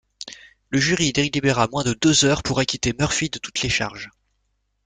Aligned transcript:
Le 0.71 0.79
jury 0.79 1.13
délibéra 1.13 1.67
moins 1.67 1.83
de 1.83 1.93
deux 1.93 2.25
heures 2.25 2.41
pour 2.41 2.57
acquitter 2.57 2.91
Murphy 2.97 3.29
de 3.29 3.37
toutes 3.37 3.61
les 3.61 3.69
charges. 3.69 4.09